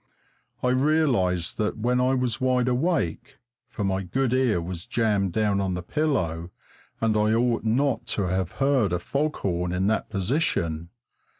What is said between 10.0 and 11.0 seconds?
position.